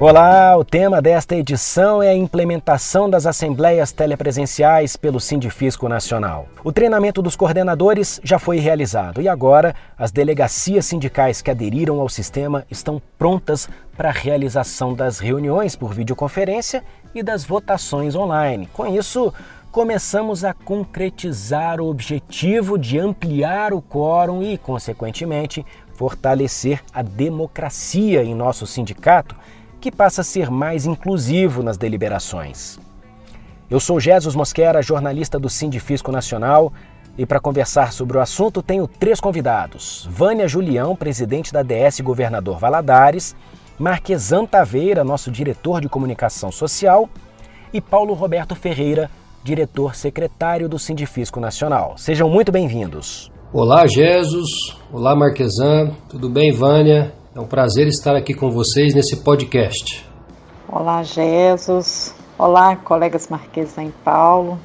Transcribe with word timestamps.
Olá, 0.00 0.56
o 0.58 0.64
tema 0.64 1.00
desta 1.00 1.36
edição 1.36 2.02
é 2.02 2.08
a 2.08 2.14
implementação 2.14 3.08
das 3.08 3.26
assembleias 3.26 3.92
telepresenciais 3.92 4.96
pelo 4.96 5.20
Sindifisco 5.20 5.88
Nacional. 5.88 6.48
O 6.64 6.72
treinamento 6.72 7.22
dos 7.22 7.36
coordenadores 7.36 8.20
já 8.24 8.40
foi 8.40 8.58
realizado 8.58 9.22
e 9.22 9.28
agora 9.28 9.72
as 9.96 10.10
delegacias 10.10 10.86
sindicais 10.86 11.40
que 11.40 11.50
aderiram 11.50 12.00
ao 12.00 12.08
sistema 12.08 12.66
estão 12.68 13.00
prontas 13.16 13.68
para 13.96 14.08
a 14.08 14.12
realização 14.12 14.94
das 14.94 15.20
reuniões 15.20 15.76
por 15.76 15.94
videoconferência 15.94 16.82
e 17.14 17.22
das 17.22 17.44
votações 17.44 18.16
online. 18.16 18.68
Com 18.72 18.88
isso, 18.88 19.32
começamos 19.70 20.44
a 20.44 20.52
concretizar 20.52 21.80
o 21.80 21.88
objetivo 21.88 22.76
de 22.76 22.98
ampliar 22.98 23.72
o 23.72 23.80
quórum 23.80 24.42
e, 24.42 24.58
consequentemente, 24.58 25.64
fortalecer 25.94 26.82
a 26.92 27.00
democracia 27.00 28.24
em 28.24 28.34
nosso 28.34 28.66
sindicato 28.66 29.36
que 29.84 29.92
passa 29.92 30.22
a 30.22 30.24
ser 30.24 30.50
mais 30.50 30.86
inclusivo 30.86 31.62
nas 31.62 31.76
deliberações. 31.76 32.78
Eu 33.68 33.78
sou 33.78 34.00
Jesus 34.00 34.34
Mosquera, 34.34 34.80
jornalista 34.80 35.38
do 35.38 35.50
Sindifisco 35.50 36.10
Nacional, 36.10 36.72
e 37.18 37.26
para 37.26 37.38
conversar 37.38 37.92
sobre 37.92 38.16
o 38.16 38.20
assunto 38.22 38.62
tenho 38.62 38.88
três 38.88 39.20
convidados: 39.20 40.08
Vânia 40.10 40.48
Julião, 40.48 40.96
presidente 40.96 41.52
da 41.52 41.62
DS 41.62 42.00
Governador 42.00 42.58
Valadares, 42.58 43.36
Marquesan 43.78 44.46
Taveira, 44.46 45.04
nosso 45.04 45.30
diretor 45.30 45.82
de 45.82 45.88
comunicação 45.90 46.50
social, 46.50 47.06
e 47.70 47.78
Paulo 47.78 48.14
Roberto 48.14 48.54
Ferreira, 48.54 49.10
diretor 49.42 49.94
secretário 49.94 50.66
do 50.66 50.78
Sindifisco 50.78 51.40
Nacional. 51.40 51.98
Sejam 51.98 52.30
muito 52.30 52.50
bem-vindos. 52.50 53.30
Olá, 53.52 53.86
Jesus. 53.86 54.78
Olá, 54.90 55.14
Marquesan. 55.14 55.90
Tudo 56.08 56.30
bem, 56.30 56.52
Vânia? 56.52 57.12
É 57.36 57.40
um 57.40 57.46
prazer 57.48 57.88
estar 57.88 58.14
aqui 58.14 58.32
com 58.32 58.48
vocês 58.48 58.94
nesse 58.94 59.16
podcast. 59.16 60.08
Olá, 60.68 61.02
Jesus. 61.02 62.14
Olá, 62.38 62.76
colegas 62.76 63.26
Marquesa 63.28 63.82
e 63.82 63.90
Paulo. 64.04 64.56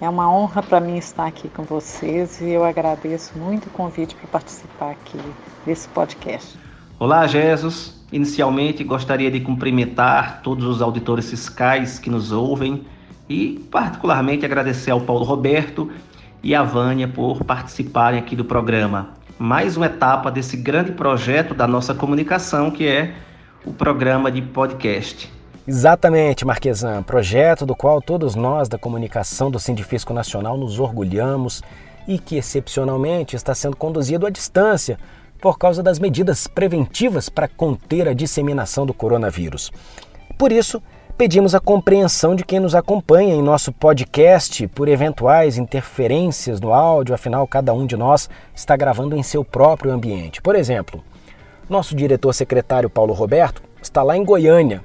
É 0.00 0.08
uma 0.08 0.32
honra 0.34 0.62
para 0.62 0.80
mim 0.80 0.96
estar 0.96 1.26
aqui 1.26 1.46
com 1.50 1.62
vocês 1.62 2.40
e 2.40 2.48
eu 2.48 2.64
agradeço 2.64 3.38
muito 3.38 3.66
o 3.66 3.70
convite 3.70 4.14
para 4.14 4.28
participar 4.28 4.92
aqui 4.92 5.18
desse 5.66 5.86
podcast. 5.88 6.58
Olá, 6.98 7.26
Jesus. 7.26 8.02
Inicialmente 8.10 8.82
gostaria 8.82 9.30
de 9.30 9.40
cumprimentar 9.40 10.40
todos 10.40 10.64
os 10.64 10.80
auditores 10.80 11.28
fiscais 11.28 11.98
que 11.98 12.08
nos 12.08 12.32
ouvem 12.32 12.82
e, 13.28 13.62
particularmente, 13.70 14.46
agradecer 14.46 14.90
ao 14.90 15.02
Paulo 15.02 15.26
Roberto 15.26 15.92
e 16.42 16.54
à 16.54 16.62
Vânia 16.62 17.06
por 17.06 17.44
participarem 17.44 18.18
aqui 18.18 18.34
do 18.34 18.46
programa 18.46 19.19
mais 19.40 19.74
uma 19.74 19.86
etapa 19.86 20.30
desse 20.30 20.54
grande 20.54 20.92
projeto 20.92 21.54
da 21.54 21.66
nossa 21.66 21.94
comunicação, 21.94 22.70
que 22.70 22.86
é 22.86 23.14
o 23.64 23.72
programa 23.72 24.30
de 24.30 24.42
podcast. 24.42 25.32
Exatamente, 25.66 26.44
Marquesan, 26.44 27.02
projeto 27.02 27.64
do 27.64 27.74
qual 27.74 28.02
todos 28.02 28.34
nós 28.34 28.68
da 28.68 28.76
comunicação 28.76 29.50
do 29.50 29.58
Sindifisco 29.58 30.12
Nacional 30.12 30.58
nos 30.58 30.78
orgulhamos 30.78 31.62
e 32.06 32.18
que 32.18 32.36
excepcionalmente 32.36 33.34
está 33.34 33.54
sendo 33.54 33.78
conduzido 33.78 34.26
à 34.26 34.30
distância 34.30 34.98
por 35.40 35.56
causa 35.58 35.82
das 35.82 35.98
medidas 35.98 36.46
preventivas 36.46 37.30
para 37.30 37.48
conter 37.48 38.08
a 38.08 38.12
disseminação 38.12 38.84
do 38.84 38.92
coronavírus. 38.92 39.72
Por 40.36 40.52
isso, 40.52 40.82
pedimos 41.20 41.54
a 41.54 41.60
compreensão 41.60 42.34
de 42.34 42.42
quem 42.42 42.58
nos 42.58 42.74
acompanha 42.74 43.34
em 43.34 43.42
nosso 43.42 43.70
podcast 43.72 44.66
por 44.68 44.88
eventuais 44.88 45.58
interferências 45.58 46.62
no 46.62 46.72
áudio, 46.72 47.14
afinal, 47.14 47.46
cada 47.46 47.74
um 47.74 47.84
de 47.84 47.94
nós 47.94 48.30
está 48.54 48.74
gravando 48.74 49.14
em 49.14 49.22
seu 49.22 49.44
próprio 49.44 49.92
ambiente. 49.92 50.40
Por 50.40 50.56
exemplo, 50.56 51.04
nosso 51.68 51.94
diretor 51.94 52.32
secretário 52.32 52.88
Paulo 52.88 53.12
Roberto 53.12 53.62
está 53.82 54.02
lá 54.02 54.16
em 54.16 54.24
Goiânia. 54.24 54.82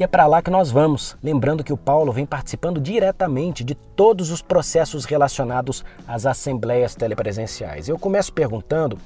E 0.00 0.02
é 0.02 0.06
para 0.06 0.26
lá 0.26 0.40
que 0.40 0.50
nós 0.50 0.70
vamos, 0.70 1.18
lembrando 1.22 1.62
que 1.62 1.70
o 1.74 1.76
Paulo 1.76 2.12
vem 2.12 2.24
participando 2.24 2.80
diretamente 2.80 3.62
de 3.62 3.74
todos 3.74 4.30
os 4.30 4.40
processos 4.40 5.04
relacionados 5.04 5.84
às 6.08 6.24
assembleias 6.24 6.94
telepresenciais. 6.94 7.90
Eu 7.90 7.98
começo 7.98 8.32
perguntando 8.32 8.96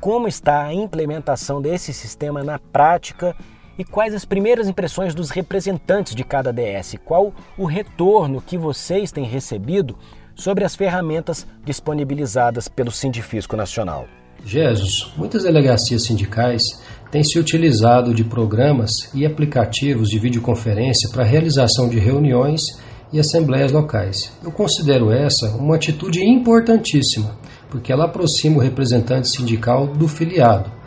como 0.00 0.26
está 0.26 0.64
a 0.64 0.72
implementação 0.72 1.60
desse 1.60 1.92
sistema 1.92 2.42
na 2.42 2.58
prática 2.58 3.36
e 3.80 3.84
quais 3.84 4.14
as 4.14 4.26
primeiras 4.26 4.68
impressões 4.68 5.14
dos 5.14 5.30
representantes 5.30 6.14
de 6.14 6.22
cada 6.22 6.52
DS? 6.52 6.96
Qual 7.02 7.32
o 7.56 7.64
retorno 7.64 8.42
que 8.46 8.58
vocês 8.58 9.10
têm 9.10 9.24
recebido 9.24 9.96
sobre 10.34 10.64
as 10.64 10.76
ferramentas 10.76 11.46
disponibilizadas 11.64 12.68
pelo 12.68 12.90
Sindifisco 12.90 13.56
Nacional? 13.56 14.06
Jesus, 14.44 15.10
muitas 15.16 15.44
delegacias 15.44 16.04
sindicais 16.04 16.82
têm 17.10 17.24
se 17.24 17.38
utilizado 17.38 18.12
de 18.12 18.22
programas 18.22 19.10
e 19.14 19.24
aplicativos 19.24 20.10
de 20.10 20.18
videoconferência 20.18 21.08
para 21.08 21.22
a 21.22 21.26
realização 21.26 21.88
de 21.88 21.98
reuniões 21.98 22.78
e 23.10 23.18
assembleias 23.18 23.72
locais. 23.72 24.30
Eu 24.44 24.52
considero 24.52 25.10
essa 25.10 25.56
uma 25.56 25.76
atitude 25.76 26.22
importantíssima, 26.22 27.34
porque 27.70 27.90
ela 27.90 28.04
aproxima 28.04 28.58
o 28.58 28.60
representante 28.60 29.28
sindical 29.28 29.86
do 29.86 30.06
filiado 30.06 30.79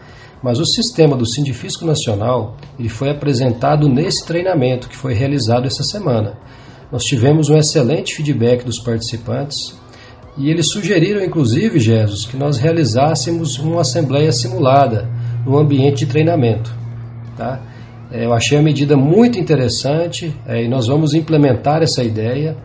mas 0.44 0.60
o 0.60 0.66
sistema 0.66 1.16
do 1.16 1.26
Sindifisco 1.26 1.86
Nacional 1.86 2.58
ele 2.78 2.90
foi 2.90 3.10
apresentado 3.10 3.88
nesse 3.88 4.26
treinamento 4.26 4.90
que 4.90 4.98
foi 4.98 5.14
realizado 5.14 5.66
essa 5.66 5.84
semana. 5.84 6.38
Nós 6.92 7.06
tivemos 7.06 7.50
um 7.50 7.58
excelente 7.58 8.14
feedback 8.14 8.66
dos 8.66 8.78
participantes 8.78 9.82
e 10.38 10.50
eles 10.50 10.70
sugeriram, 10.70 11.24
inclusive, 11.24 11.80
Jesus, 11.80 12.26
que 12.26 12.36
nós 12.36 12.58
realizássemos 12.58 13.58
uma 13.58 13.82
assembleia 13.82 14.32
simulada 14.32 15.10
no 15.46 15.58
ambiente 15.58 16.00
de 16.00 16.08
treinamento. 16.08 16.74
Tá? 17.38 17.62
É, 18.12 18.26
eu 18.26 18.34
achei 18.34 18.58
a 18.58 18.62
medida 18.62 18.98
muito 18.98 19.40
interessante 19.40 20.36
é, 20.46 20.64
e 20.64 20.68
nós 20.68 20.88
vamos 20.88 21.14
implementar 21.14 21.82
essa 21.82 22.04
ideia. 22.04 22.58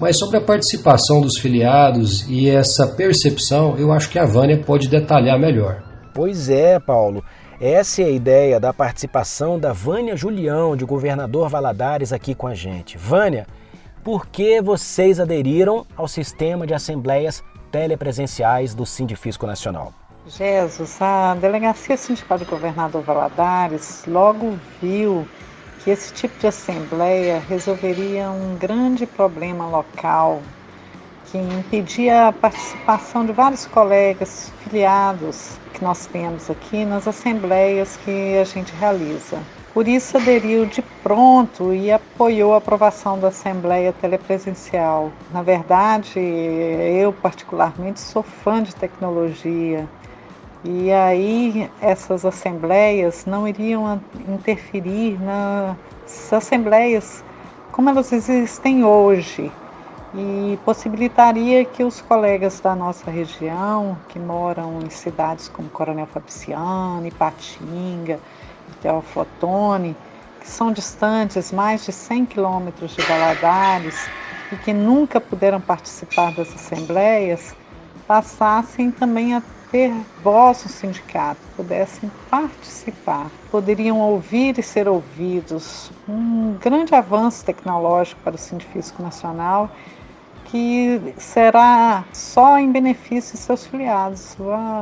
Mas 0.00 0.16
sobre 0.16 0.36
a 0.36 0.40
participação 0.40 1.20
dos 1.20 1.38
filiados 1.38 2.24
e 2.28 2.48
essa 2.48 2.86
percepção, 2.86 3.76
eu 3.76 3.90
acho 3.90 4.08
que 4.08 4.18
a 4.18 4.24
Vânia 4.24 4.62
pode 4.64 4.88
detalhar 4.88 5.38
melhor. 5.38 5.87
Pois 6.18 6.50
é, 6.50 6.80
Paulo. 6.80 7.24
Essa 7.60 8.02
é 8.02 8.06
a 8.06 8.10
ideia 8.10 8.58
da 8.58 8.72
participação 8.72 9.56
da 9.56 9.72
Vânia 9.72 10.16
Julião, 10.16 10.76
de 10.76 10.84
Governador 10.84 11.48
Valadares, 11.48 12.12
aqui 12.12 12.34
com 12.34 12.48
a 12.48 12.56
gente. 12.56 12.98
Vânia, 12.98 13.46
por 14.02 14.26
que 14.26 14.60
vocês 14.60 15.20
aderiram 15.20 15.86
ao 15.96 16.08
sistema 16.08 16.66
de 16.66 16.74
assembleias 16.74 17.40
telepresenciais 17.70 18.74
do 18.74 18.84
Sindifisco 18.84 19.46
Nacional? 19.46 19.92
Jesus, 20.26 21.00
a 21.00 21.36
Delegacia 21.36 21.96
Sindical 21.96 22.36
de 22.36 22.46
Governador 22.46 23.02
Valadares 23.02 24.02
logo 24.04 24.58
viu 24.82 25.24
que 25.84 25.90
esse 25.90 26.12
tipo 26.12 26.36
de 26.40 26.48
assembleia 26.48 27.40
resolveria 27.48 28.28
um 28.28 28.56
grande 28.56 29.06
problema 29.06 29.68
local 29.68 30.42
que 31.30 31.38
impedia 31.38 32.28
a 32.28 32.32
participação 32.32 33.24
de 33.24 33.32
vários 33.32 33.66
colegas 33.66 34.52
filiados 34.64 35.58
que 35.74 35.84
nós 35.84 36.06
temos 36.06 36.50
aqui 36.50 36.84
nas 36.84 37.06
assembleias 37.06 37.96
que 37.98 38.38
a 38.38 38.44
gente 38.44 38.72
realiza. 38.74 39.38
Por 39.74 39.86
isso 39.86 40.16
aderiu 40.16 40.64
de 40.64 40.82
pronto 41.02 41.72
e 41.72 41.92
apoiou 41.92 42.54
a 42.54 42.56
aprovação 42.56 43.18
da 43.18 43.28
Assembleia 43.28 43.92
Telepresencial. 43.92 45.12
Na 45.32 45.42
verdade, 45.42 46.18
eu 46.18 47.12
particularmente 47.12 48.00
sou 48.00 48.22
fã 48.22 48.62
de 48.62 48.74
tecnologia 48.74 49.86
e 50.64 50.90
aí 50.90 51.70
essas 51.80 52.24
assembleias 52.24 53.24
não 53.26 53.46
iriam 53.46 54.00
interferir 54.26 55.18
nas 55.20 56.32
assembleias 56.32 57.22
como 57.70 57.90
elas 57.90 58.10
existem 58.12 58.82
hoje 58.82 59.52
e 60.18 60.58
possibilitaria 60.64 61.64
que 61.64 61.84
os 61.84 62.00
colegas 62.00 62.58
da 62.58 62.74
nossa 62.74 63.08
região, 63.08 63.96
que 64.08 64.18
moram 64.18 64.80
em 64.80 64.90
cidades 64.90 65.48
como 65.48 65.70
Coronel 65.70 66.06
Fabriciano, 66.06 67.06
Ipatinga, 67.06 68.18
Teoflotone, 68.82 69.96
que 70.40 70.48
são 70.48 70.72
distantes 70.72 71.52
mais 71.52 71.84
de 71.84 71.92
100 71.92 72.26
quilômetros 72.26 72.96
de 72.96 73.02
Valadares 73.02 74.08
e 74.52 74.56
que 74.56 74.72
nunca 74.72 75.20
puderam 75.20 75.60
participar 75.60 76.32
das 76.32 76.52
assembleias, 76.52 77.54
passassem 78.06 78.90
também 78.90 79.34
a 79.34 79.42
ter 79.70 79.92
voz 80.24 80.64
no 80.64 80.70
sindicato, 80.70 81.40
pudessem 81.54 82.10
participar, 82.30 83.30
poderiam 83.50 84.00
ouvir 84.00 84.58
e 84.58 84.62
ser 84.62 84.88
ouvidos. 84.88 85.92
Um 86.08 86.56
grande 86.58 86.94
avanço 86.94 87.44
tecnológico 87.44 88.20
para 88.22 88.34
o 88.34 88.38
Sindifisco 88.38 89.02
Nacional 89.02 89.70
que 90.50 91.14
será 91.18 92.04
só 92.12 92.58
em 92.58 92.72
benefício 92.72 93.36
de 93.36 93.42
seus 93.42 93.66
filiados. 93.66 94.36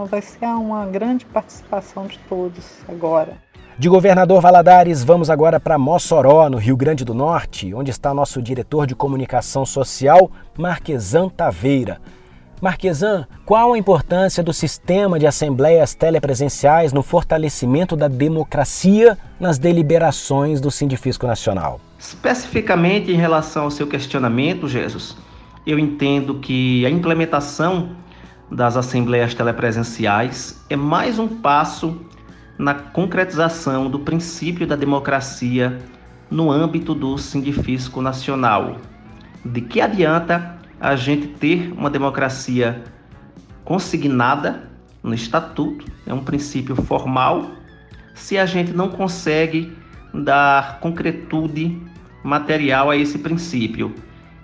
Vai 0.08 0.22
ser 0.22 0.46
uma 0.46 0.86
grande 0.86 1.24
participação 1.26 2.06
de 2.06 2.18
todos 2.28 2.64
agora. 2.88 3.36
De 3.78 3.88
Governador 3.90 4.40
Valadares, 4.40 5.04
vamos 5.04 5.28
agora 5.28 5.60
para 5.60 5.76
Mossoró, 5.76 6.48
no 6.48 6.56
Rio 6.56 6.76
Grande 6.76 7.04
do 7.04 7.12
Norte, 7.12 7.74
onde 7.74 7.90
está 7.90 8.14
nosso 8.14 8.40
diretor 8.40 8.86
de 8.86 8.94
comunicação 8.94 9.66
social, 9.66 10.30
Marquesan 10.56 11.28
Taveira. 11.28 12.00
Marquesan, 12.58 13.26
qual 13.44 13.74
a 13.74 13.78
importância 13.78 14.42
do 14.42 14.50
sistema 14.50 15.18
de 15.18 15.26
assembleias 15.26 15.94
telepresenciais 15.94 16.90
no 16.90 17.02
fortalecimento 17.02 17.94
da 17.94 18.08
democracia 18.08 19.18
nas 19.38 19.58
deliberações 19.58 20.58
do 20.58 20.70
Sindifisco 20.70 21.26
Nacional? 21.26 21.78
Especificamente 21.98 23.12
em 23.12 23.16
relação 23.16 23.64
ao 23.64 23.70
seu 23.70 23.86
questionamento, 23.86 24.66
Jesus, 24.66 25.16
eu 25.66 25.78
entendo 25.78 26.36
que 26.36 26.86
a 26.86 26.90
implementação 26.90 27.96
das 28.50 28.76
assembleias 28.76 29.34
telepresenciais 29.34 30.64
é 30.70 30.76
mais 30.76 31.18
um 31.18 31.26
passo 31.26 32.00
na 32.56 32.72
concretização 32.72 33.90
do 33.90 33.98
princípio 33.98 34.66
da 34.66 34.76
democracia 34.76 35.78
no 36.30 36.50
âmbito 36.50 36.94
do 36.94 37.18
Sindifisco 37.18 38.00
Nacional. 38.00 38.76
De 39.44 39.60
que 39.60 39.80
adianta 39.80 40.56
a 40.80 40.94
gente 40.94 41.26
ter 41.26 41.72
uma 41.72 41.90
democracia 41.90 42.84
consignada 43.64 44.70
no 45.02 45.14
estatuto, 45.14 45.84
é 46.06 46.14
um 46.14 46.22
princípio 46.22 46.76
formal, 46.76 47.50
se 48.14 48.38
a 48.38 48.46
gente 48.46 48.72
não 48.72 48.88
consegue 48.88 49.76
dar 50.14 50.78
concretude 50.78 51.80
material 52.22 52.90
a 52.90 52.96
esse 52.96 53.18
princípio. 53.18 53.92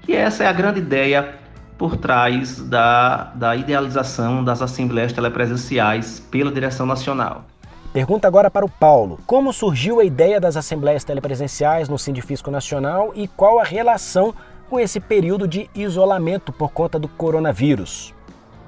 E 0.07 0.15
essa 0.15 0.45
é 0.45 0.47
a 0.47 0.53
grande 0.53 0.81
ideia 0.81 1.35
por 1.79 1.97
trás 1.97 2.59
da, 2.59 3.33
da 3.35 3.57
idealização 3.57 4.45
das 4.45 4.63
assembleias 4.63 5.13
telepresenciais 5.13 6.21
pela 6.31 6.53
direção 6.53 6.87
nacional. 6.87 7.45
Pergunta 7.93 8.27
agora 8.27 8.51
para 8.51 8.65
o 8.65 8.69
Paulo: 8.69 9.19
como 9.27 9.53
surgiu 9.53 10.01
a 10.01 10.05
ideia 10.05 10.41
das 10.41 10.57
assembleias 10.57 11.05
telepresenciais 11.05 11.89
no 11.89 11.99
Sindifisco 11.99 12.51
Nacional 12.51 13.13
e 13.15 13.29
qual 13.29 13.59
a 13.59 13.65
relação 13.65 14.35
com 14.71 14.81
esse 14.81 14.99
período 14.99 15.47
de 15.47 15.69
isolamento 15.75 16.53
por 16.53 16.71
conta 16.71 16.99
do 16.99 17.07
coronavírus? 17.07 18.15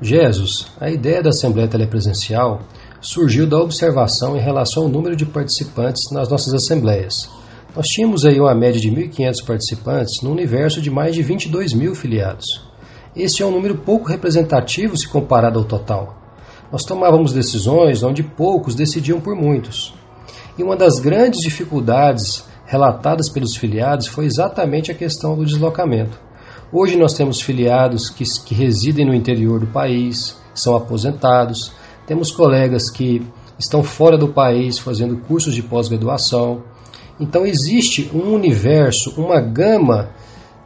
Jesus, 0.02 0.72
a 0.78 0.90
ideia 0.90 1.22
da 1.22 1.30
Assembleia 1.30 1.68
Telepresencial 1.68 2.60
surgiu 3.00 3.46
da 3.46 3.58
observação 3.58 4.36
em 4.36 4.40
relação 4.40 4.82
ao 4.82 4.88
número 4.88 5.16
de 5.16 5.24
participantes 5.24 6.10
nas 6.10 6.28
nossas 6.28 6.52
assembleias. 6.52 7.30
Nós 7.74 7.88
tínhamos 7.88 8.24
aí 8.24 8.38
uma 8.38 8.54
média 8.54 8.80
de 8.80 8.88
1.500 8.88 9.44
participantes 9.44 10.22
no 10.22 10.30
universo 10.30 10.80
de 10.80 10.92
mais 10.92 11.12
de 11.12 11.22
22 11.22 11.72
mil 11.72 11.92
filiados. 11.92 12.46
Este 13.16 13.42
é 13.42 13.46
um 13.46 13.50
número 13.50 13.74
pouco 13.74 14.08
representativo 14.08 14.96
se 14.96 15.08
comparado 15.08 15.58
ao 15.58 15.64
total. 15.64 16.16
Nós 16.70 16.84
tomávamos 16.84 17.32
decisões 17.32 18.04
onde 18.04 18.22
poucos 18.22 18.76
decidiam 18.76 19.20
por 19.20 19.34
muitos. 19.34 19.92
E 20.56 20.62
uma 20.62 20.76
das 20.76 21.00
grandes 21.00 21.40
dificuldades 21.40 22.44
relatadas 22.64 23.28
pelos 23.28 23.56
filiados 23.56 24.06
foi 24.06 24.26
exatamente 24.26 24.92
a 24.92 24.94
questão 24.94 25.36
do 25.36 25.44
deslocamento. 25.44 26.16
Hoje 26.72 26.96
nós 26.96 27.14
temos 27.14 27.40
filiados 27.40 28.08
que, 28.08 28.22
que 28.44 28.54
residem 28.54 29.04
no 29.04 29.14
interior 29.14 29.58
do 29.58 29.66
país, 29.66 30.36
são 30.54 30.76
aposentados, 30.76 31.72
temos 32.06 32.30
colegas 32.30 32.88
que 32.88 33.20
estão 33.58 33.82
fora 33.82 34.16
do 34.16 34.28
país 34.28 34.78
fazendo 34.78 35.16
cursos 35.16 35.56
de 35.56 35.62
pós-graduação. 35.62 36.62
Então 37.18 37.46
existe 37.46 38.10
um 38.12 38.32
universo, 38.32 39.14
uma 39.20 39.40
gama 39.40 40.10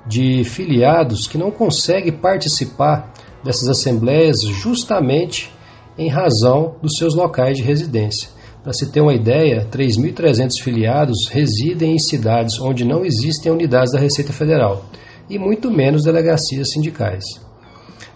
de 0.06 0.42
filiados 0.44 1.26
que 1.26 1.36
não 1.36 1.50
consegue 1.50 2.10
participar 2.10 3.12
dessas 3.44 3.68
assembleias 3.68 4.42
justamente 4.42 5.52
em 5.98 6.08
razão 6.08 6.76
dos 6.82 6.96
seus 6.96 7.14
locais 7.14 7.56
de 7.56 7.62
residência. 7.62 8.30
Para 8.62 8.72
se 8.72 8.90
ter 8.90 9.00
uma 9.00 9.14
ideia, 9.14 9.66
3.300 9.70 10.60
filiados 10.60 11.28
residem 11.28 11.94
em 11.94 11.98
cidades 11.98 12.60
onde 12.60 12.84
não 12.84 13.04
existem 13.04 13.52
unidades 13.52 13.92
da 13.92 13.98
Receita 13.98 14.32
Federal 14.32 14.84
e 15.28 15.38
muito 15.38 15.70
menos 15.70 16.04
delegacias 16.04 16.70
sindicais. 16.70 17.24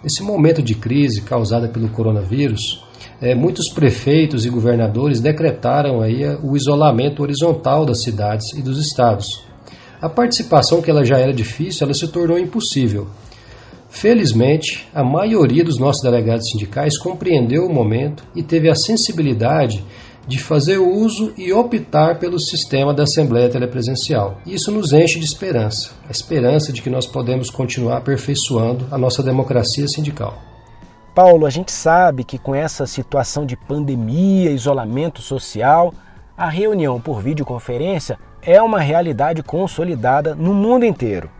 Nesse 0.02 0.22
momento 0.22 0.62
de 0.62 0.74
crise 0.74 1.20
causada 1.20 1.68
pelo 1.68 1.88
coronavírus, 1.88 2.84
é, 3.22 3.36
muitos 3.36 3.68
prefeitos 3.68 4.44
e 4.44 4.50
governadores 4.50 5.20
decretaram 5.20 6.02
aí 6.02 6.24
o 6.42 6.56
isolamento 6.56 7.22
horizontal 7.22 7.86
das 7.86 8.02
cidades 8.02 8.52
e 8.52 8.60
dos 8.60 8.84
estados. 8.84 9.44
A 10.00 10.08
participação, 10.08 10.82
que 10.82 10.90
ela 10.90 11.04
já 11.04 11.16
era 11.16 11.32
difícil, 11.32 11.84
ela 11.84 11.94
se 11.94 12.08
tornou 12.08 12.36
impossível. 12.36 13.06
Felizmente, 13.88 14.88
a 14.92 15.04
maioria 15.04 15.62
dos 15.62 15.78
nossos 15.78 16.02
delegados 16.02 16.48
sindicais 16.50 16.98
compreendeu 16.98 17.64
o 17.64 17.72
momento 17.72 18.24
e 18.34 18.42
teve 18.42 18.68
a 18.68 18.74
sensibilidade 18.74 19.84
de 20.26 20.38
fazer 20.38 20.78
uso 20.78 21.32
e 21.36 21.52
optar 21.52 22.18
pelo 22.18 22.40
sistema 22.40 22.92
da 22.92 23.04
Assembleia 23.04 23.50
Telepresencial. 23.50 24.40
Isso 24.44 24.72
nos 24.72 24.92
enche 24.92 25.20
de 25.20 25.24
esperança, 25.24 25.92
a 26.08 26.10
esperança 26.10 26.72
de 26.72 26.82
que 26.82 26.90
nós 26.90 27.06
podemos 27.06 27.50
continuar 27.50 27.98
aperfeiçoando 27.98 28.86
a 28.90 28.98
nossa 28.98 29.22
democracia 29.22 29.86
sindical. 29.86 30.51
Paulo, 31.14 31.44
a 31.44 31.50
gente 31.50 31.70
sabe 31.70 32.24
que 32.24 32.38
com 32.38 32.54
essa 32.54 32.86
situação 32.86 33.44
de 33.44 33.54
pandemia, 33.54 34.50
isolamento 34.50 35.20
social, 35.20 35.92
a 36.36 36.48
reunião 36.48 36.98
por 36.98 37.20
videoconferência 37.20 38.18
é 38.40 38.62
uma 38.62 38.80
realidade 38.80 39.42
consolidada 39.42 40.34
no 40.34 40.54
mundo 40.54 40.86
inteiro. 40.86 41.30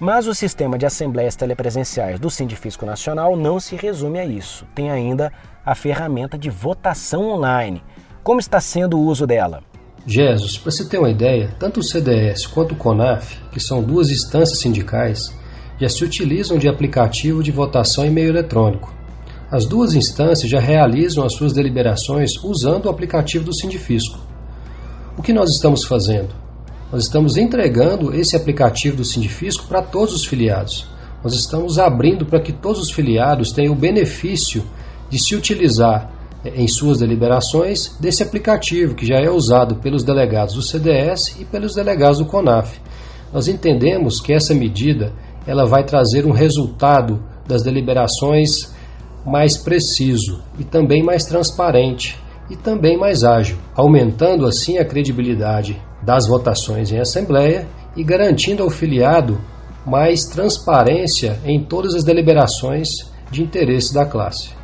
Mas 0.00 0.26
o 0.26 0.34
sistema 0.34 0.76
de 0.76 0.84
assembleias 0.84 1.36
telepresenciais 1.36 2.18
do 2.18 2.28
Sindifisco 2.28 2.84
Nacional 2.84 3.36
não 3.36 3.60
se 3.60 3.76
resume 3.76 4.18
a 4.18 4.26
isso. 4.26 4.66
Tem 4.74 4.90
ainda 4.90 5.32
a 5.64 5.74
ferramenta 5.74 6.36
de 6.36 6.50
votação 6.50 7.30
online, 7.30 7.82
como 8.24 8.40
está 8.40 8.60
sendo 8.60 8.98
o 8.98 9.04
uso 9.04 9.24
dela? 9.24 9.62
Jesus, 10.04 10.58
para 10.58 10.72
se 10.72 10.88
ter 10.88 10.98
uma 10.98 11.10
ideia, 11.10 11.54
tanto 11.60 11.78
o 11.78 11.82
CDS 11.82 12.44
quanto 12.44 12.72
o 12.72 12.76
CONAF, 12.76 13.40
que 13.52 13.60
são 13.60 13.82
duas 13.82 14.10
instâncias 14.10 14.58
sindicais, 14.58 15.32
já 15.80 15.88
se 15.88 16.04
utilizam 16.04 16.58
de 16.58 16.68
aplicativo 16.68 17.40
de 17.40 17.52
votação 17.52 18.04
em 18.04 18.10
meio 18.10 18.30
eletrônico. 18.30 18.95
As 19.50 19.64
duas 19.64 19.94
instâncias 19.94 20.50
já 20.50 20.58
realizam 20.58 21.24
as 21.24 21.34
suas 21.34 21.52
deliberações 21.52 22.32
usando 22.42 22.86
o 22.86 22.90
aplicativo 22.90 23.44
do 23.44 23.54
Sindifisco. 23.54 24.18
O 25.16 25.22
que 25.22 25.32
nós 25.32 25.50
estamos 25.50 25.84
fazendo? 25.84 26.34
Nós 26.90 27.04
estamos 27.04 27.36
entregando 27.36 28.12
esse 28.12 28.34
aplicativo 28.34 28.96
do 28.96 29.04
Sindifisco 29.04 29.66
para 29.68 29.82
todos 29.82 30.14
os 30.14 30.24
filiados. 30.24 30.88
Nós 31.22 31.32
estamos 31.34 31.78
abrindo 31.78 32.26
para 32.26 32.40
que 32.40 32.52
todos 32.52 32.80
os 32.80 32.90
filiados 32.90 33.52
tenham 33.52 33.72
o 33.72 33.76
benefício 33.76 34.64
de 35.08 35.18
se 35.18 35.36
utilizar 35.36 36.10
em 36.44 36.66
suas 36.66 36.98
deliberações 36.98 37.96
desse 38.00 38.24
aplicativo 38.24 38.94
que 38.94 39.06
já 39.06 39.16
é 39.16 39.30
usado 39.30 39.76
pelos 39.76 40.02
delegados 40.02 40.54
do 40.54 40.62
CDS 40.62 41.36
e 41.40 41.44
pelos 41.44 41.74
delegados 41.74 42.18
do 42.18 42.26
CONAF. 42.26 42.80
Nós 43.32 43.46
entendemos 43.46 44.20
que 44.20 44.32
essa 44.32 44.54
medida 44.54 45.12
ela 45.46 45.64
vai 45.64 45.84
trazer 45.84 46.26
um 46.26 46.32
resultado 46.32 47.22
das 47.46 47.62
deliberações 47.62 48.74
mais 49.26 49.56
preciso 49.56 50.40
e 50.58 50.64
também 50.64 51.02
mais 51.02 51.24
transparente 51.24 52.16
e 52.48 52.54
também 52.54 52.96
mais 52.96 53.24
ágil, 53.24 53.58
aumentando 53.74 54.46
assim 54.46 54.78
a 54.78 54.84
credibilidade 54.84 55.82
das 56.00 56.28
votações 56.28 56.92
em 56.92 57.00
assembleia 57.00 57.66
e 57.96 58.04
garantindo 58.04 58.62
ao 58.62 58.70
filiado 58.70 59.40
mais 59.84 60.24
transparência 60.26 61.40
em 61.44 61.62
todas 61.62 61.94
as 61.94 62.04
deliberações 62.04 62.88
de 63.30 63.42
interesse 63.42 63.92
da 63.92 64.06
classe. 64.06 64.54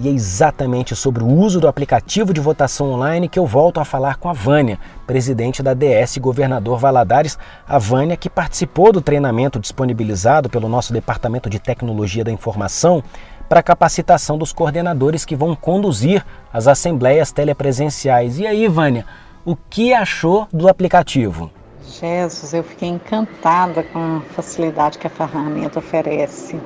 E 0.00 0.08
é 0.08 0.10
exatamente 0.10 0.96
sobre 0.96 1.22
o 1.22 1.28
uso 1.28 1.60
do 1.60 1.68
aplicativo 1.68 2.32
de 2.32 2.40
votação 2.40 2.92
online 2.92 3.28
que 3.28 3.38
eu 3.38 3.46
volto 3.46 3.78
a 3.78 3.84
falar 3.84 4.16
com 4.16 4.28
a 4.28 4.32
Vânia, 4.32 4.78
presidente 5.06 5.62
da 5.62 5.74
DS 5.74 6.18
Governador 6.18 6.78
Valadares. 6.78 7.38
A 7.68 7.78
Vânia, 7.78 8.16
que 8.16 8.28
participou 8.28 8.90
do 8.90 9.00
treinamento 9.00 9.60
disponibilizado 9.60 10.48
pelo 10.48 10.68
nosso 10.68 10.92
Departamento 10.92 11.48
de 11.48 11.60
Tecnologia 11.60 12.24
da 12.24 12.32
Informação 12.32 13.02
para 13.48 13.60
a 13.60 13.62
capacitação 13.62 14.38
dos 14.38 14.52
coordenadores 14.52 15.24
que 15.24 15.36
vão 15.36 15.54
conduzir 15.54 16.24
as 16.52 16.66
assembleias 16.66 17.32
telepresenciais. 17.32 18.38
E 18.38 18.46
aí, 18.46 18.66
Vânia, 18.68 19.04
o 19.44 19.56
que 19.56 19.92
achou 19.92 20.46
do 20.52 20.68
aplicativo? 20.68 21.50
Jesus, 21.84 22.54
eu 22.54 22.62
fiquei 22.62 22.88
encantada 22.88 23.82
com 23.82 24.18
a 24.18 24.20
facilidade 24.34 24.98
que 24.98 25.06
a 25.06 25.10
ferramenta 25.10 25.78
oferece. 25.78 26.58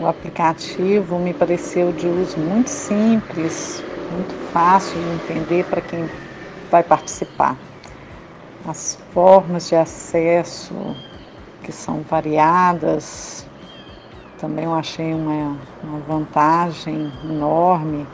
O 0.00 0.06
aplicativo 0.06 1.18
me 1.18 1.34
pareceu 1.34 1.92
de 1.92 2.06
uso 2.06 2.38
muito 2.38 2.68
simples, 2.68 3.82
muito 4.10 4.34
fácil 4.52 4.94
de 5.00 5.32
entender 5.32 5.64
para 5.66 5.80
quem 5.80 6.08
vai 6.70 6.82
participar. 6.82 7.56
As 8.66 8.98
formas 9.12 9.68
de 9.68 9.76
acesso 9.76 10.74
que 11.62 11.72
são 11.72 12.02
variadas, 12.02 13.46
também 14.42 14.64
eu 14.64 14.74
achei 14.74 15.14
uma, 15.14 15.56
uma 15.84 15.98
vantagem 16.00 17.12
enorme. 17.30 18.04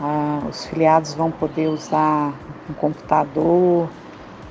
Ah, 0.00 0.40
os 0.50 0.66
filiados 0.66 1.14
vão 1.14 1.30
poder 1.30 1.68
usar 1.68 2.34
um 2.68 2.74
computador, 2.74 3.88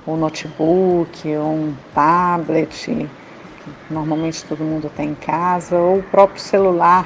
um 0.07 0.15
notebook, 0.15 1.27
um 1.38 1.73
tablet, 1.93 3.05
normalmente 3.91 4.45
todo 4.45 4.63
mundo 4.63 4.89
tem 4.95 5.09
em 5.09 5.15
casa, 5.15 5.77
ou 5.77 5.99
o 5.99 6.03
próprio 6.03 6.41
celular 6.41 7.05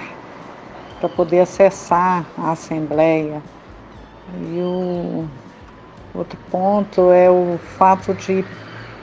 para 1.00 1.10
poder 1.10 1.40
acessar 1.40 2.24
a 2.38 2.52
Assembleia. 2.52 3.42
E 4.44 4.62
o 4.62 5.26
outro 6.14 6.38
ponto 6.52 7.12
é 7.12 7.32
o 7.32 7.58
fato 7.80 8.14
de 8.14 8.46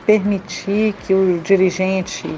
permitir 0.06 0.92
que 0.92 1.12
o 1.12 1.40
dirigente 1.40 2.28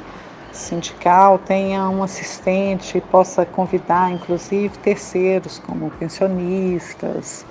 sindical 0.52 1.38
tenha 1.38 1.88
um 1.88 2.02
assistente 2.02 2.98
e 2.98 3.00
possa 3.00 3.44
convidar, 3.44 4.10
inclusive, 4.12 4.76
terceiros, 4.78 5.58
como 5.58 5.90
pensionistas, 5.92 7.44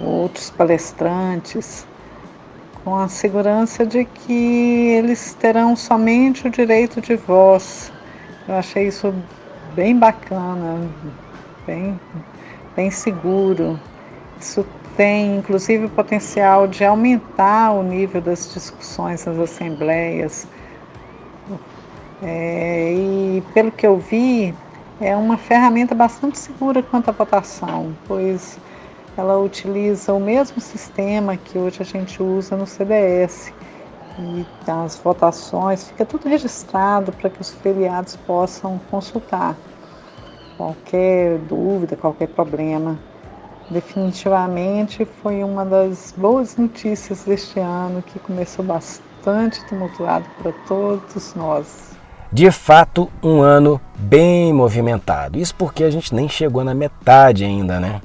outros 0.00 0.50
palestrantes, 0.50 1.86
com 2.84 2.96
a 2.96 3.08
segurança 3.08 3.84
de 3.84 4.04
que 4.04 4.88
eles 4.90 5.34
terão 5.34 5.74
somente 5.74 6.46
o 6.46 6.50
direito 6.50 7.00
de 7.00 7.16
voz. 7.16 7.90
Eu 8.46 8.54
achei 8.56 8.88
isso 8.88 9.12
bem 9.74 9.98
bacana, 9.98 10.78
bem, 11.66 11.98
bem 12.76 12.90
seguro. 12.90 13.80
Isso 14.38 14.66
tem, 14.96 15.38
inclusive, 15.38 15.86
o 15.86 15.90
potencial 15.90 16.66
de 16.66 16.84
aumentar 16.84 17.72
o 17.72 17.82
nível 17.82 18.20
das 18.20 18.52
discussões 18.52 19.24
nas 19.24 19.38
assembleias. 19.38 20.46
É, 22.26 22.90
e, 22.94 23.42
pelo 23.52 23.70
que 23.70 23.86
eu 23.86 23.98
vi, 23.98 24.54
é 24.98 25.14
uma 25.14 25.36
ferramenta 25.36 25.94
bastante 25.94 26.38
segura 26.38 26.82
quanto 26.82 27.10
à 27.10 27.12
votação, 27.12 27.94
pois 28.06 28.58
ela 29.14 29.38
utiliza 29.38 30.12
o 30.14 30.18
mesmo 30.18 30.58
sistema 30.58 31.36
que 31.36 31.58
hoje 31.58 31.82
a 31.82 31.84
gente 31.84 32.22
usa 32.22 32.56
no 32.56 32.66
CDS. 32.66 33.52
E 34.18 34.46
as 34.66 34.96
votações, 34.96 35.84
fica 35.84 36.06
tudo 36.06 36.26
registrado 36.26 37.12
para 37.12 37.28
que 37.28 37.42
os 37.42 37.50
filiados 37.50 38.16
possam 38.16 38.78
consultar 38.90 39.54
qualquer 40.56 41.36
dúvida, 41.40 41.94
qualquer 41.94 42.28
problema. 42.28 42.98
Definitivamente 43.68 45.04
foi 45.04 45.44
uma 45.44 45.64
das 45.66 46.14
boas 46.16 46.56
notícias 46.56 47.24
deste 47.24 47.60
ano 47.60 48.02
que 48.02 48.18
começou 48.18 48.64
bastante 48.64 49.62
tumultuado 49.66 50.26
para 50.38 50.52
todos 50.66 51.34
nós. 51.34 51.93
De 52.34 52.50
fato, 52.50 53.08
um 53.22 53.42
ano 53.42 53.80
bem 53.96 54.52
movimentado. 54.52 55.38
Isso 55.38 55.54
porque 55.54 55.84
a 55.84 55.90
gente 55.90 56.12
nem 56.12 56.28
chegou 56.28 56.64
na 56.64 56.74
metade 56.74 57.44
ainda, 57.44 57.78
né? 57.78 58.02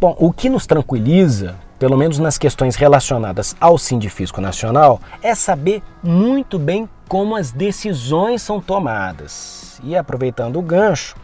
Bom, 0.00 0.14
o 0.16 0.32
que 0.32 0.48
nos 0.48 0.64
tranquiliza, 0.64 1.56
pelo 1.76 1.96
menos 1.96 2.20
nas 2.20 2.38
questões 2.38 2.76
relacionadas 2.76 3.56
ao 3.60 3.76
Sindifisco 3.76 4.40
Nacional, 4.40 5.00
é 5.20 5.34
saber 5.34 5.82
muito 6.04 6.56
bem 6.56 6.88
como 7.08 7.34
as 7.34 7.50
decisões 7.50 8.42
são 8.42 8.60
tomadas. 8.60 9.80
E 9.82 9.96
aproveitando 9.96 10.56
o 10.56 10.62
gancho, 10.62 11.16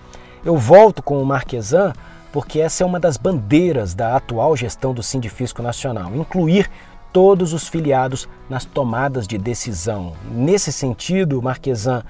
eu 0.45 0.57
volto 0.57 1.05
com 1.05 1.23
o 1.23 1.25
Marquesan 1.25 1.93
porque 2.33 2.59
essa 2.59 2.83
é 2.83 2.87
uma 2.87 2.99
das 2.99 3.17
bandeiras 3.17 3.95
da 3.95 4.17
atual 4.17 4.57
gestão 4.57 4.93
do 4.93 5.05
Sindifisco 5.05 5.63
Nacional, 5.63 6.17
incluir 6.17 6.69
todos 7.13 7.53
os 7.53 7.69
filiados 7.69 8.29
nas 8.49 8.65
tomadas 8.65 9.29
de 9.29 9.39
decisão. 9.39 10.15
Nesse 10.33 10.73
sentido, 10.73 11.41
Marquesan, 11.41 12.03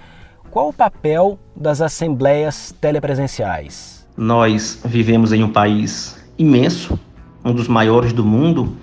qual 0.50 0.68
o 0.68 0.72
papel 0.72 1.38
das 1.54 1.80
assembleias 1.80 2.74
telepresenciais? 2.80 4.06
Nós 4.16 4.80
vivemos 4.84 5.32
em 5.32 5.44
um 5.44 5.52
país 5.52 6.18
imenso, 6.36 6.98
um 7.44 7.52
dos 7.52 7.68
maiores 7.68 8.12
do 8.12 8.24
mundo, 8.24 8.76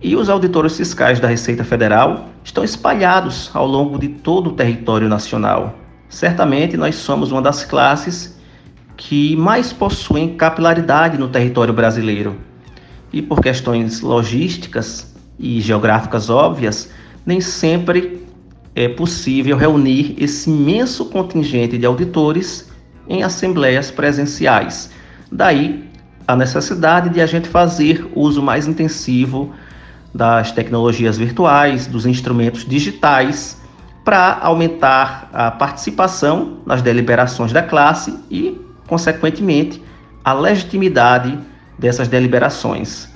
e 0.00 0.16
os 0.16 0.28
auditores 0.28 0.76
fiscais 0.76 1.20
da 1.20 1.28
Receita 1.28 1.62
Federal 1.62 2.28
estão 2.42 2.64
espalhados 2.64 3.50
ao 3.54 3.66
longo 3.66 3.98
de 3.98 4.08
todo 4.08 4.50
o 4.50 4.52
território 4.52 5.08
nacional. 5.08 5.78
Certamente 6.08 6.76
nós 6.76 6.94
somos 6.94 7.30
uma 7.30 7.42
das 7.42 7.64
classes 7.64 8.38
que 8.96 9.36
mais 9.36 9.72
possuem 9.72 10.36
capilaridade 10.36 11.18
no 11.18 11.28
território 11.28 11.74
brasileiro. 11.74 12.36
E 13.12 13.20
por 13.22 13.40
questões 13.40 14.00
logísticas 14.00 15.14
e 15.38 15.60
geográficas 15.60 16.30
óbvias, 16.30 16.90
nem 17.24 17.40
sempre 17.40 18.23
é 18.74 18.88
possível 18.88 19.56
reunir 19.56 20.16
esse 20.18 20.50
imenso 20.50 21.06
contingente 21.06 21.78
de 21.78 21.86
auditores 21.86 22.70
em 23.08 23.22
assembleias 23.22 23.90
presenciais. 23.90 24.90
Daí 25.30 25.84
a 26.26 26.34
necessidade 26.34 27.10
de 27.10 27.20
a 27.20 27.26
gente 27.26 27.48
fazer 27.48 28.10
uso 28.14 28.42
mais 28.42 28.66
intensivo 28.66 29.52
das 30.12 30.52
tecnologias 30.52 31.18
virtuais, 31.18 31.86
dos 31.86 32.06
instrumentos 32.06 32.64
digitais, 32.64 33.60
para 34.04 34.38
aumentar 34.40 35.28
a 35.32 35.50
participação 35.50 36.58
nas 36.64 36.82
deliberações 36.82 37.52
da 37.52 37.62
classe 37.62 38.18
e, 38.30 38.60
consequentemente, 38.86 39.82
a 40.24 40.32
legitimidade 40.32 41.38
dessas 41.78 42.08
deliberações. 42.08 43.08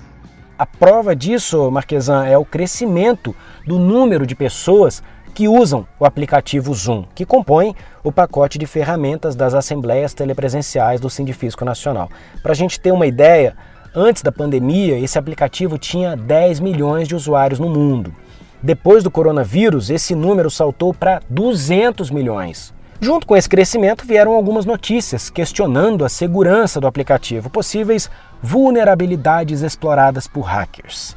A 0.58 0.66
prova 0.66 1.14
disso, 1.14 1.70
Marquesan, 1.70 2.24
é 2.24 2.36
o 2.36 2.44
crescimento 2.44 3.34
do 3.66 3.78
número 3.78 4.26
de 4.26 4.34
pessoas 4.34 5.02
que 5.38 5.46
usam 5.46 5.86
o 6.00 6.04
aplicativo 6.04 6.74
Zoom, 6.74 7.04
que 7.14 7.24
compõe 7.24 7.72
o 8.02 8.10
pacote 8.10 8.58
de 8.58 8.66
ferramentas 8.66 9.36
das 9.36 9.54
assembleias 9.54 10.12
telepresenciais 10.12 11.00
do 11.00 11.08
Sindifisco 11.08 11.64
Nacional. 11.64 12.10
Para 12.42 12.50
a 12.50 12.56
gente 12.56 12.80
ter 12.80 12.90
uma 12.90 13.06
ideia, 13.06 13.56
antes 13.94 14.20
da 14.20 14.32
pandemia, 14.32 14.98
esse 14.98 15.16
aplicativo 15.16 15.78
tinha 15.78 16.16
10 16.16 16.58
milhões 16.58 17.06
de 17.06 17.14
usuários 17.14 17.60
no 17.60 17.68
mundo. 17.68 18.12
Depois 18.60 19.04
do 19.04 19.12
coronavírus, 19.12 19.90
esse 19.90 20.12
número 20.12 20.50
saltou 20.50 20.92
para 20.92 21.22
200 21.30 22.10
milhões. 22.10 22.74
Junto 23.00 23.24
com 23.24 23.36
esse 23.36 23.48
crescimento 23.48 24.04
vieram 24.04 24.34
algumas 24.34 24.66
notícias 24.66 25.30
questionando 25.30 26.04
a 26.04 26.08
segurança 26.08 26.80
do 26.80 26.88
aplicativo, 26.88 27.48
possíveis 27.48 28.10
vulnerabilidades 28.42 29.62
exploradas 29.62 30.26
por 30.26 30.40
hackers. 30.40 31.16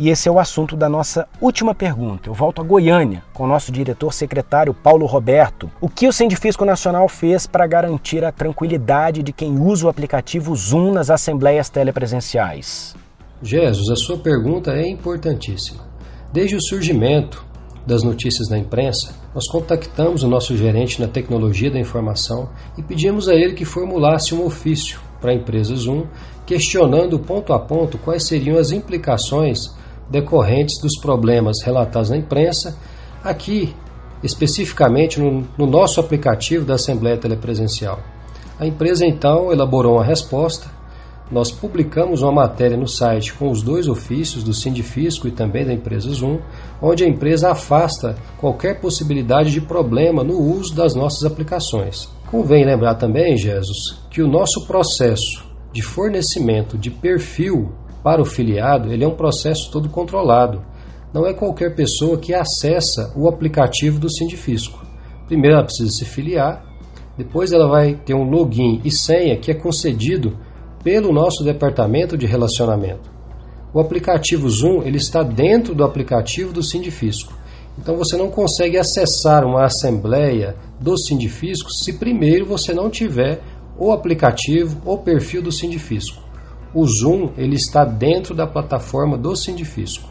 E 0.00 0.08
esse 0.08 0.30
é 0.30 0.32
o 0.32 0.38
assunto 0.38 0.76
da 0.76 0.88
nossa 0.88 1.28
última 1.42 1.74
pergunta. 1.74 2.30
Eu 2.30 2.32
volto 2.32 2.62
a 2.62 2.64
Goiânia 2.64 3.22
com 3.34 3.44
o 3.44 3.46
nosso 3.46 3.70
diretor 3.70 4.14
secretário 4.14 4.72
Paulo 4.72 5.04
Roberto. 5.04 5.70
O 5.78 5.90
que 5.90 6.08
o 6.08 6.12
Sindifisco 6.12 6.64
Nacional 6.64 7.06
fez 7.06 7.46
para 7.46 7.66
garantir 7.66 8.24
a 8.24 8.32
tranquilidade 8.32 9.22
de 9.22 9.30
quem 9.30 9.58
usa 9.58 9.84
o 9.84 9.90
aplicativo 9.90 10.56
Zoom 10.56 10.94
nas 10.94 11.10
assembleias 11.10 11.68
telepresenciais? 11.68 12.96
Jesus, 13.42 13.90
a 13.90 13.94
sua 13.94 14.16
pergunta 14.16 14.72
é 14.72 14.88
importantíssima. 14.88 15.84
Desde 16.32 16.56
o 16.56 16.62
surgimento 16.62 17.44
das 17.86 18.02
notícias 18.02 18.48
na 18.48 18.56
imprensa, 18.56 19.14
nós 19.34 19.46
contactamos 19.48 20.22
o 20.22 20.28
nosso 20.28 20.56
gerente 20.56 20.98
na 20.98 21.08
tecnologia 21.08 21.70
da 21.70 21.78
informação 21.78 22.48
e 22.78 22.82
pedimos 22.82 23.28
a 23.28 23.34
ele 23.34 23.52
que 23.52 23.66
formulasse 23.66 24.34
um 24.34 24.46
ofício 24.46 24.98
para 25.20 25.32
a 25.32 25.34
empresa 25.34 25.76
Zoom, 25.76 26.06
questionando 26.46 27.18
ponto 27.18 27.52
a 27.52 27.58
ponto 27.58 27.98
quais 27.98 28.22
seriam 28.22 28.56
as 28.56 28.70
implicações 28.70 29.78
decorrentes 30.10 30.80
dos 30.82 30.98
problemas 31.00 31.62
relatados 31.62 32.10
na 32.10 32.16
imprensa, 32.16 32.76
aqui 33.22 33.74
especificamente 34.22 35.20
no, 35.20 35.46
no 35.56 35.66
nosso 35.66 36.00
aplicativo 36.00 36.64
da 36.64 36.74
Assembleia 36.74 37.16
Telepresencial. 37.16 38.00
A 38.58 38.66
empresa 38.66 39.06
então 39.06 39.50
elaborou 39.50 39.94
uma 39.94 40.04
resposta. 40.04 40.68
Nós 41.30 41.50
publicamos 41.50 42.22
uma 42.22 42.32
matéria 42.32 42.76
no 42.76 42.88
site 42.88 43.32
com 43.32 43.50
os 43.50 43.62
dois 43.62 43.86
ofícios 43.86 44.42
do 44.42 44.52
Sindifisco 44.52 45.28
e 45.28 45.30
também 45.30 45.64
da 45.64 45.72
empresa 45.72 46.10
Zoom, 46.10 46.40
onde 46.82 47.04
a 47.04 47.08
empresa 47.08 47.52
afasta 47.52 48.16
qualquer 48.36 48.80
possibilidade 48.80 49.52
de 49.52 49.60
problema 49.60 50.24
no 50.24 50.38
uso 50.38 50.74
das 50.74 50.94
nossas 50.94 51.24
aplicações. 51.24 52.08
Convém 52.30 52.64
lembrar 52.64 52.96
também, 52.96 53.36
Jesus, 53.36 54.02
que 54.10 54.20
o 54.20 54.28
nosso 54.28 54.66
processo 54.66 55.44
de 55.72 55.82
fornecimento 55.82 56.76
de 56.76 56.90
perfil 56.90 57.72
para 58.02 58.22
o 58.22 58.24
filiado, 58.24 58.92
ele 58.92 59.04
é 59.04 59.08
um 59.08 59.14
processo 59.14 59.70
todo 59.70 59.88
controlado. 59.88 60.62
Não 61.12 61.26
é 61.26 61.34
qualquer 61.34 61.74
pessoa 61.74 62.18
que 62.18 62.32
acessa 62.32 63.12
o 63.16 63.28
aplicativo 63.28 63.98
do 63.98 64.10
Sindifisco. 64.10 64.80
Primeiro 65.26 65.56
ela 65.56 65.64
precisa 65.64 65.90
se 65.90 66.04
filiar, 66.04 66.64
depois 67.16 67.52
ela 67.52 67.68
vai 67.68 67.94
ter 67.94 68.14
um 68.14 68.24
login 68.24 68.80
e 68.84 68.90
senha 68.90 69.36
que 69.36 69.50
é 69.50 69.54
concedido 69.54 70.38
pelo 70.82 71.12
nosso 71.12 71.44
departamento 71.44 72.16
de 72.16 72.26
relacionamento. 72.26 73.10
O 73.74 73.80
aplicativo 73.80 74.48
Zoom 74.48 74.82
ele 74.82 74.96
está 74.96 75.22
dentro 75.22 75.74
do 75.74 75.84
aplicativo 75.84 76.52
do 76.52 76.62
Sindifisco. 76.62 77.34
Então 77.78 77.96
você 77.96 78.16
não 78.16 78.30
consegue 78.30 78.78
acessar 78.78 79.44
uma 79.44 79.64
assembleia 79.64 80.56
do 80.80 80.96
Sindifisco 80.96 81.70
se 81.70 81.98
primeiro 81.98 82.46
você 82.46 82.72
não 82.72 82.88
tiver 82.88 83.40
o 83.78 83.92
aplicativo 83.92 84.80
ou 84.84 84.98
perfil 84.98 85.42
do 85.42 85.52
Sindifisco 85.52 86.29
o 86.74 86.86
Zoom 86.86 87.30
ele 87.36 87.56
está 87.56 87.84
dentro 87.84 88.34
da 88.34 88.46
plataforma 88.46 89.16
do 89.16 89.34
Sindifisco. 89.36 90.08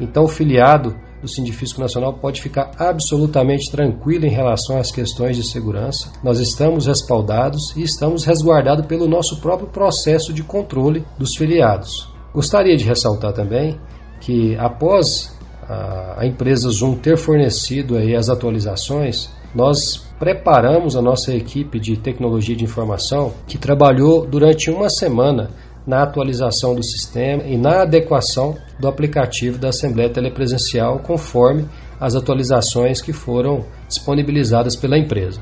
Então 0.00 0.24
o 0.24 0.28
filiado 0.28 0.94
do 1.20 1.28
Sindifisco 1.28 1.80
Nacional 1.80 2.14
pode 2.14 2.40
ficar 2.40 2.70
absolutamente 2.78 3.70
tranquilo 3.70 4.26
em 4.26 4.30
relação 4.30 4.78
às 4.78 4.90
questões 4.90 5.36
de 5.36 5.44
segurança. 5.44 6.12
Nós 6.22 6.38
estamos 6.38 6.86
respaldados 6.86 7.74
e 7.76 7.82
estamos 7.82 8.24
resguardados 8.24 8.86
pelo 8.86 9.08
nosso 9.08 9.40
próprio 9.40 9.68
processo 9.68 10.32
de 10.32 10.42
controle 10.42 11.04
dos 11.18 11.34
filiados. 11.36 12.08
Gostaria 12.32 12.76
de 12.76 12.84
ressaltar 12.84 13.32
também 13.32 13.80
que 14.20 14.56
após 14.56 15.36
a, 15.68 16.24
empresa 16.26 16.68
Zoom 16.68 16.94
ter 16.94 17.16
fornecido 17.16 17.96
aí 17.96 18.14
as 18.14 18.28
atualizações, 18.28 19.30
nós 19.54 20.06
preparamos 20.18 20.96
a 20.96 21.02
nossa 21.02 21.32
equipe 21.34 21.78
de 21.80 21.96
tecnologia 21.96 22.54
de 22.54 22.64
informação 22.64 23.32
que 23.46 23.58
trabalhou 23.58 24.26
durante 24.26 24.70
uma 24.70 24.88
semana 24.88 25.50
na 25.86 26.02
atualização 26.02 26.74
do 26.74 26.82
sistema 26.82 27.44
e 27.44 27.56
na 27.56 27.82
adequação 27.82 28.56
do 28.78 28.88
aplicativo 28.88 29.58
da 29.58 29.68
Assembleia 29.68 30.10
Telepresencial 30.10 30.98
conforme 30.98 31.66
as 32.00 32.14
atualizações 32.14 33.00
que 33.00 33.12
foram 33.12 33.64
disponibilizadas 33.88 34.74
pela 34.76 34.98
empresa. 34.98 35.40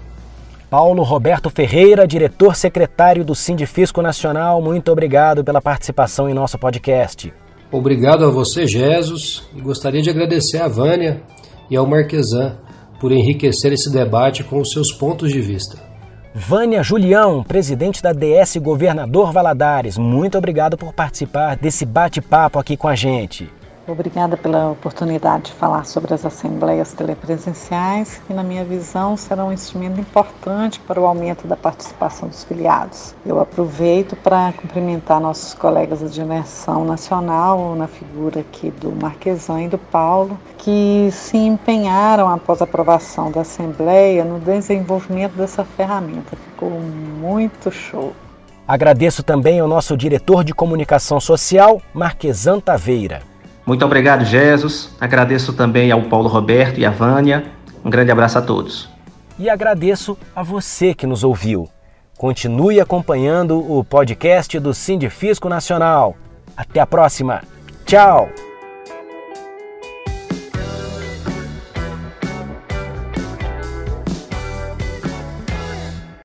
Paulo 0.70 1.02
Roberto 1.02 1.50
Ferreira, 1.50 2.06
diretor 2.06 2.56
secretário 2.56 3.24
do 3.24 3.34
Sindifisco 3.34 4.02
Nacional, 4.02 4.60
muito 4.60 4.90
obrigado 4.90 5.44
pela 5.44 5.62
participação 5.62 6.28
em 6.28 6.34
nosso 6.34 6.58
podcast. 6.58 7.32
Obrigado 7.70 8.24
a 8.24 8.30
você, 8.30 8.66
Jesus, 8.66 9.48
e 9.54 9.60
gostaria 9.60 10.02
de 10.02 10.10
agradecer 10.10 10.60
a 10.60 10.68
Vânia 10.68 11.22
e 11.70 11.76
ao 11.76 11.86
Marquesan 11.86 12.56
por 13.00 13.12
enriquecer 13.12 13.72
esse 13.72 13.92
debate 13.92 14.44
com 14.44 14.60
os 14.60 14.70
seus 14.70 14.92
pontos 14.92 15.32
de 15.32 15.40
vista. 15.40 15.93
Vânia 16.36 16.82
Julião, 16.82 17.44
presidente 17.44 18.02
da 18.02 18.12
DS 18.12 18.56
Governador 18.56 19.30
Valadares, 19.30 19.96
muito 19.96 20.36
obrigado 20.36 20.76
por 20.76 20.92
participar 20.92 21.56
desse 21.56 21.86
bate-papo 21.86 22.58
aqui 22.58 22.76
com 22.76 22.88
a 22.88 22.96
gente. 22.96 23.48
Obrigada 23.86 24.34
pela 24.34 24.70
oportunidade 24.70 25.44
de 25.44 25.52
falar 25.52 25.84
sobre 25.84 26.14
as 26.14 26.24
assembleias 26.24 26.94
telepresenciais, 26.94 28.18
que, 28.26 28.32
na 28.32 28.42
minha 28.42 28.64
visão, 28.64 29.14
serão 29.14 29.48
um 29.48 29.52
instrumento 29.52 30.00
importante 30.00 30.80
para 30.80 30.98
o 30.98 31.04
aumento 31.04 31.46
da 31.46 31.54
participação 31.54 32.26
dos 32.26 32.44
filiados. 32.44 33.14
Eu 33.26 33.38
aproveito 33.38 34.16
para 34.16 34.54
cumprimentar 34.54 35.20
nossos 35.20 35.52
colegas 35.52 36.00
da 36.00 36.08
direção 36.08 36.86
nacional, 36.86 37.74
na 37.74 37.86
figura 37.86 38.40
aqui 38.40 38.70
do 38.70 38.90
Marquesan 38.90 39.64
e 39.64 39.68
do 39.68 39.76
Paulo, 39.76 40.38
que 40.56 41.10
se 41.12 41.36
empenharam 41.36 42.26
após 42.30 42.62
a 42.62 42.64
aprovação 42.64 43.30
da 43.30 43.42
Assembleia 43.42 44.24
no 44.24 44.40
desenvolvimento 44.40 45.34
dessa 45.34 45.62
ferramenta. 45.62 46.36
Ficou 46.36 46.70
muito 46.70 47.70
show. 47.70 48.14
Agradeço 48.66 49.22
também 49.22 49.60
ao 49.60 49.68
nosso 49.68 49.94
diretor 49.94 50.42
de 50.42 50.54
comunicação 50.54 51.20
social, 51.20 51.82
Marquesan 51.92 52.60
Taveira. 52.60 53.33
Muito 53.66 53.84
obrigado, 53.84 54.24
Jesus. 54.24 54.94
Agradeço 55.00 55.52
também 55.52 55.90
ao 55.90 56.02
Paulo 56.02 56.28
Roberto 56.28 56.78
e 56.78 56.84
à 56.84 56.90
Vânia. 56.90 57.44
Um 57.84 57.90
grande 57.90 58.10
abraço 58.10 58.38
a 58.38 58.42
todos. 58.42 58.88
E 59.38 59.48
agradeço 59.48 60.16
a 60.34 60.42
você 60.42 60.94
que 60.94 61.06
nos 61.06 61.24
ouviu. 61.24 61.68
Continue 62.16 62.80
acompanhando 62.80 63.58
o 63.58 63.82
podcast 63.82 64.58
do 64.60 64.72
Sindifisco 64.72 65.48
Nacional. 65.48 66.16
Até 66.56 66.80
a 66.80 66.86
próxima. 66.86 67.42
Tchau! 67.84 68.53